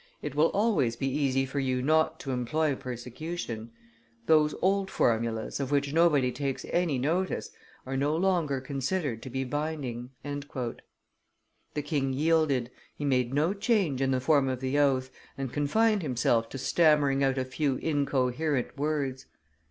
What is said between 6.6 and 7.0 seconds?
any